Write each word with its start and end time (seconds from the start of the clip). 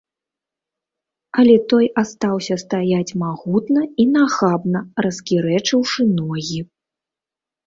Але 1.43 1.57
той 1.73 1.85
астаўся 2.03 2.57
стаяць 2.63 3.17
магутна 3.25 3.81
і 4.05 4.07
нахабна, 4.15 4.79
раскірэчыўшы 5.09 6.01
ногі. 6.19 6.59